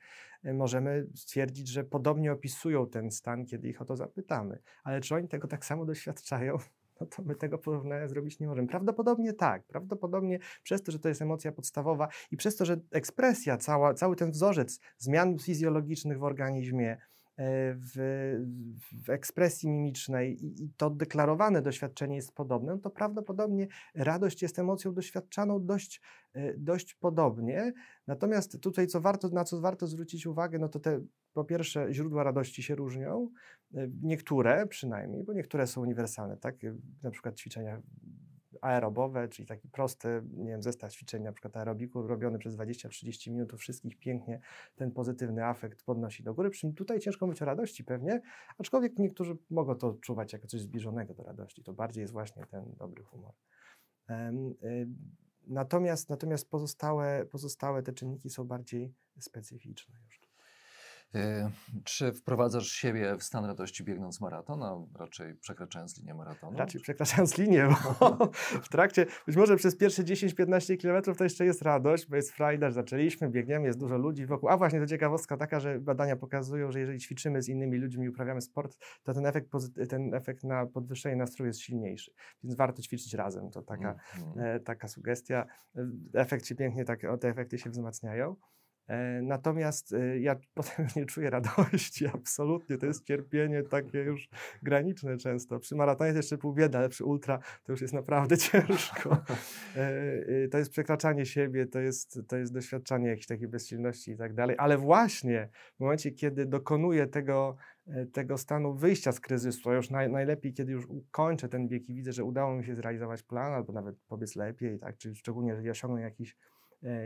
E, 0.44 0.54
możemy 0.54 1.06
stwierdzić, 1.14 1.68
że 1.68 1.84
podobnie 1.84 2.32
opisują 2.32 2.86
ten 2.86 3.10
stan, 3.10 3.46
kiedy 3.46 3.68
ich 3.68 3.82
o 3.82 3.84
to 3.84 3.96
zapytamy. 3.96 4.58
Ale 4.84 5.00
czy 5.00 5.14
oni 5.14 5.28
tego 5.28 5.48
tak 5.48 5.64
samo 5.64 5.84
doświadczają? 5.84 6.58
No 7.00 7.06
to 7.06 7.22
my 7.22 7.34
tego 7.34 7.58
porównania 7.58 8.08
zrobić 8.08 8.40
nie 8.40 8.46
możemy. 8.46 8.68
Prawdopodobnie 8.68 9.32
tak. 9.32 9.64
Prawdopodobnie 9.64 10.38
przez 10.62 10.82
to, 10.82 10.92
że 10.92 10.98
to 10.98 11.08
jest 11.08 11.22
emocja 11.22 11.52
podstawowa 11.52 12.08
i 12.30 12.36
przez 12.36 12.56
to, 12.56 12.64
że 12.64 12.80
ekspresja, 12.90 13.56
cała, 13.56 13.94
cały 13.94 14.16
ten 14.16 14.30
wzorzec 14.30 14.80
zmian 14.98 15.38
fizjologicznych 15.38 16.18
w 16.18 16.24
organizmie, 16.24 16.96
w, 17.38 17.94
w 19.04 19.10
ekspresji 19.10 19.68
mimicznej 19.68 20.44
i, 20.44 20.64
i 20.64 20.70
to 20.76 20.90
deklarowane 20.90 21.62
doświadczenie 21.62 22.16
jest 22.16 22.34
podobne, 22.34 22.78
to 22.78 22.90
prawdopodobnie 22.90 23.66
radość 23.94 24.42
jest 24.42 24.58
emocją 24.58 24.94
doświadczaną 24.94 25.66
dość, 25.66 26.00
dość 26.58 26.94
podobnie. 26.94 27.72
Natomiast 28.06 28.60
tutaj, 28.60 28.86
co 28.86 29.00
warto, 29.00 29.28
na 29.28 29.44
co 29.44 29.60
warto 29.60 29.86
zwrócić 29.86 30.26
uwagę, 30.26 30.58
no 30.58 30.68
to 30.68 30.80
te 30.80 31.00
po 31.32 31.44
pierwsze 31.44 31.92
źródła 31.92 32.24
radości 32.24 32.62
się 32.62 32.74
różnią, 32.74 33.30
niektóre 34.02 34.66
przynajmniej, 34.66 35.24
bo 35.24 35.32
niektóre 35.32 35.66
są 35.66 35.80
uniwersalne, 35.80 36.36
tak? 36.36 36.56
Na 37.02 37.10
przykład 37.10 37.36
ćwiczenia 37.36 37.82
aerobowe, 38.66 39.28
czyli 39.28 39.48
taki 39.48 39.68
prosty, 39.68 40.22
nie 40.32 40.50
wiem, 40.50 40.62
zestaw 40.62 40.92
ćwiczeń, 40.92 41.22
na 41.22 41.32
przykład 41.32 41.56
aerobiku 41.56 42.06
robiony 42.06 42.38
przez 42.38 42.56
20-30 42.56 43.30
minut, 43.30 43.52
wszystkich 43.52 43.98
pięknie 43.98 44.40
ten 44.76 44.90
pozytywny 44.90 45.44
afekt 45.44 45.82
podnosi 45.82 46.22
do 46.22 46.34
góry. 46.34 46.50
Przy 46.50 46.60
czym 46.60 46.74
tutaj 46.74 47.00
ciężko 47.00 47.26
mówić 47.26 47.42
o 47.42 47.44
radości 47.44 47.84
pewnie, 47.84 48.20
aczkolwiek 48.58 48.98
niektórzy 48.98 49.36
mogą 49.50 49.74
to 49.74 49.88
odczuwać 49.88 50.32
jako 50.32 50.46
coś 50.46 50.60
zbliżonego 50.60 51.14
do 51.14 51.22
radości. 51.22 51.62
To 51.62 51.72
bardziej 51.72 52.00
jest 52.00 52.12
właśnie 52.12 52.46
ten 52.46 52.74
dobry 52.78 53.04
humor. 53.04 53.32
Y, 54.10 54.88
natomiast, 55.46 56.08
natomiast 56.10 56.50
pozostałe, 56.50 57.26
pozostałe 57.26 57.82
te 57.82 57.92
czynniki 57.92 58.30
są 58.30 58.44
bardziej 58.44 58.94
specyficzne 59.18 59.94
już. 60.06 60.25
E, 61.16 61.50
czy 61.84 62.12
wprowadzasz 62.12 62.68
siebie 62.68 63.16
w 63.16 63.22
stan 63.22 63.44
radości 63.44 63.84
biegnąc 63.84 64.20
maraton, 64.20 64.62
a 64.62 64.76
raczej 64.98 65.34
przekraczając 65.34 65.98
linię 65.98 66.14
maratonu? 66.14 66.58
Raczej 66.58 66.80
przekraczając 66.80 67.38
linię, 67.38 67.68
bo 68.00 68.30
w 68.66 68.68
trakcie, 68.68 69.06
być 69.26 69.36
może 69.36 69.56
przez 69.56 69.76
pierwsze 69.76 70.02
10-15 70.02 70.82
km 70.82 71.16
to 71.16 71.24
jeszcze 71.24 71.44
jest 71.44 71.62
radość, 71.62 72.06
bo 72.06 72.16
jest 72.16 72.32
frajda, 72.32 72.68
że 72.68 72.74
zaczęliśmy, 72.74 73.28
biegniemy, 73.28 73.66
jest 73.66 73.78
dużo 73.78 73.98
ludzi 73.98 74.26
wokół. 74.26 74.48
A 74.48 74.56
właśnie 74.56 74.80
to 74.80 74.86
ciekawostka 74.86 75.36
taka, 75.36 75.60
że 75.60 75.80
badania 75.80 76.16
pokazują, 76.16 76.72
że 76.72 76.80
jeżeli 76.80 76.98
ćwiczymy 76.98 77.42
z 77.42 77.48
innymi 77.48 77.78
ludźmi 77.78 78.06
i 78.06 78.08
uprawiamy 78.08 78.40
sport, 78.40 78.78
to 79.02 79.14
ten 79.14 79.26
efekt, 79.26 79.50
ten 79.88 80.14
efekt 80.14 80.44
na 80.44 80.66
podwyższenie 80.66 81.16
nastroju 81.16 81.46
jest 81.46 81.60
silniejszy. 81.60 82.12
Więc 82.44 82.56
warto 82.56 82.82
ćwiczyć 82.82 83.14
razem. 83.14 83.50
To 83.50 83.62
taka, 83.62 83.94
mm. 84.36 84.64
taka 84.64 84.88
sugestia. 84.88 85.46
Efekt 86.14 86.46
się 86.46 86.54
pięknie, 86.54 86.84
tak, 86.84 87.00
te 87.20 87.28
efekty 87.28 87.58
się 87.58 87.70
wzmacniają. 87.70 88.36
E, 88.88 89.22
natomiast 89.22 89.92
e, 89.92 90.18
ja 90.18 90.36
potem 90.54 90.86
nie 90.96 91.06
czuję 91.06 91.30
radości, 91.30 92.06
absolutnie. 92.14 92.78
To 92.78 92.86
jest 92.86 93.04
cierpienie 93.04 93.62
takie 93.62 93.98
już 93.98 94.28
graniczne 94.62 95.16
często. 95.16 95.58
Przy 95.58 95.76
maratonie 95.76 96.08
jest 96.08 96.16
jeszcze 96.16 96.38
pół 96.38 96.52
biedy, 96.52 96.78
ale 96.78 96.88
przy 96.88 97.04
ultra 97.04 97.38
to 97.64 97.72
już 97.72 97.80
jest 97.80 97.94
naprawdę 97.94 98.38
ciężko. 98.48 99.24
E, 99.76 100.48
to 100.48 100.58
jest 100.58 100.70
przekraczanie 100.70 101.26
siebie, 101.26 101.66
to 101.66 101.80
jest, 101.80 102.20
to 102.28 102.36
jest 102.36 102.52
doświadczanie 102.52 103.08
jakiejś 103.08 103.26
takiej 103.26 103.48
bezsilności 103.48 104.10
i 104.10 104.16
tak 104.16 104.34
dalej. 104.34 104.56
Ale 104.58 104.78
właśnie 104.78 105.48
w 105.76 105.80
momencie, 105.80 106.10
kiedy 106.10 106.46
dokonuję 106.46 107.06
tego, 107.06 107.56
tego 108.12 108.38
stanu 108.38 108.74
wyjścia 108.74 109.12
z 109.12 109.20
kryzysu, 109.20 109.70
a 109.70 109.74
już 109.74 109.90
naj, 109.90 110.10
najlepiej, 110.10 110.52
kiedy 110.52 110.72
już 110.72 110.86
kończę 111.10 111.48
ten 111.48 111.68
bieg 111.68 111.88
i 111.88 111.94
widzę, 111.94 112.12
że 112.12 112.24
udało 112.24 112.56
mi 112.56 112.64
się 112.64 112.74
zrealizować 112.74 113.22
plan, 113.22 113.52
albo 113.52 113.72
nawet 113.72 113.96
powiedz 114.08 114.36
lepiej, 114.36 114.78
tak, 114.78 114.96
czy 114.96 115.14
szczególnie, 115.14 115.50
jeżeli 115.50 115.70
osiągnę 115.70 116.00
jakiś 116.00 116.36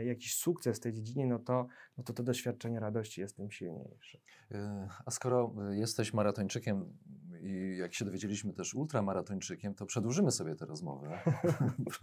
jakiś 0.05 0.35
sukces 0.35 0.77
w 0.77 0.79
tej 0.79 0.93
dziedzinie, 0.93 1.27
no 1.27 1.39
to, 1.39 1.67
no 1.97 2.03
to 2.03 2.13
to 2.13 2.23
doświadczenie 2.23 2.79
radości 2.79 3.21
jest 3.21 3.35
tym 3.35 3.51
silniejsze. 3.51 4.17
E, 4.51 4.87
a 5.05 5.11
skoro 5.11 5.55
e, 5.69 5.77
jesteś 5.77 6.13
maratończykiem 6.13 6.97
i 7.41 7.77
jak 7.77 7.93
się 7.93 8.05
dowiedzieliśmy 8.05 8.53
też 8.53 8.73
ultramaratończykiem, 8.73 9.73
to 9.73 9.85
przedłużymy 9.85 10.31
sobie 10.31 10.55
tę 10.55 10.65
rozmowę. 10.65 11.19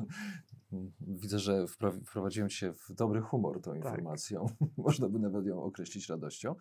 Widzę, 1.00 1.38
że 1.38 1.66
wprowadziłem 2.06 2.50
się 2.50 2.72
w 2.72 2.92
dobry 2.94 3.20
humor 3.20 3.60
tą 3.60 3.70
tak. 3.70 3.76
informacją. 3.76 4.46
Tak. 4.46 4.68
Można 4.87 5.08
by 5.08 5.18
nawet 5.18 5.46
ją 5.46 5.62
określić 5.62 6.08
radością. 6.08 6.54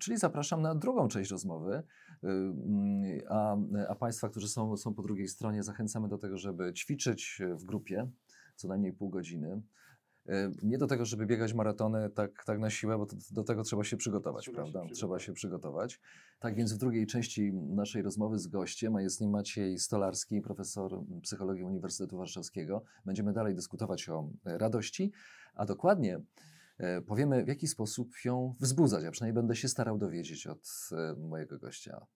Czyli 0.00 0.16
zapraszam 0.16 0.62
na 0.62 0.74
drugą 0.74 1.08
część 1.08 1.30
rozmowy. 1.30 1.82
A, 3.28 3.56
a 3.88 3.94
Państwa, 3.94 4.28
którzy 4.28 4.48
są, 4.48 4.76
są 4.76 4.94
po 4.94 5.02
drugiej 5.02 5.28
stronie, 5.28 5.62
zachęcamy 5.62 6.08
do 6.08 6.18
tego, 6.18 6.38
żeby 6.38 6.72
ćwiczyć 6.72 7.42
w 7.60 7.64
grupie 7.64 8.10
co 8.56 8.68
najmniej 8.68 8.92
pół 8.92 9.10
godziny. 9.10 9.62
E, 10.28 10.50
nie 10.62 10.78
do 10.78 10.86
tego, 10.86 11.04
żeby 11.04 11.26
biegać 11.26 11.54
maratony 11.54 12.10
tak, 12.10 12.44
tak 12.44 12.58
na 12.58 12.70
siłę, 12.70 12.98
bo 12.98 13.06
to, 13.06 13.16
do 13.30 13.44
tego 13.44 13.62
trzeba 13.62 13.84
się 13.84 13.96
przygotować, 13.96 14.44
trzeba 14.44 14.56
prawda? 14.56 14.88
Się 14.88 14.94
trzeba 14.94 15.18
się 15.18 15.32
przygotować. 15.32 16.00
Tak 16.38 16.54
więc 16.54 16.72
w 16.72 16.78
drugiej 16.78 17.06
części 17.06 17.52
naszej 17.52 18.02
rozmowy 18.02 18.38
z 18.38 18.46
gościem, 18.46 18.96
a 18.96 19.02
jest 19.02 19.20
nim 19.20 19.30
Maciej 19.30 19.78
Stolarski, 19.78 20.40
profesor 20.40 21.04
psychologii 21.22 21.64
Uniwersytetu 21.64 22.16
Warszawskiego, 22.16 22.82
będziemy 23.04 23.32
dalej 23.32 23.54
dyskutować 23.54 24.08
o 24.08 24.28
e, 24.44 24.58
radości, 24.58 25.12
a 25.54 25.66
dokładnie 25.66 26.20
e, 26.78 27.02
powiemy, 27.02 27.44
w 27.44 27.48
jaki 27.48 27.66
sposób 27.66 28.12
ją 28.24 28.54
wzbudzać. 28.60 29.04
Ja 29.04 29.10
przynajmniej 29.10 29.42
będę 29.42 29.56
się 29.56 29.68
starał 29.68 29.98
dowiedzieć 29.98 30.46
od 30.46 30.90
mojego 31.18 31.58
gościa. 31.58 32.06